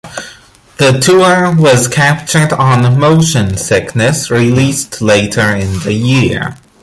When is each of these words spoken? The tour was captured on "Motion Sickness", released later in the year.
The 0.77 0.93
tour 0.93 1.53
was 1.55 1.87
captured 1.87 2.53
on 2.53 2.99
"Motion 2.99 3.55
Sickness", 3.55 4.31
released 4.31 4.99
later 4.99 5.53
in 5.55 5.77
the 5.81 5.93
year. 5.93 6.57